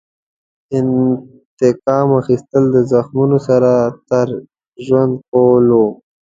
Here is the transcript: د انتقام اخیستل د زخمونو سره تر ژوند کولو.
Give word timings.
د 0.69 0.71
انتقام 0.79 2.07
اخیستل 2.21 2.63
د 2.75 2.77
زخمونو 2.91 3.37
سره 3.47 3.71
تر 4.09 4.27
ژوند 4.85 5.13
کولو. 5.31 5.85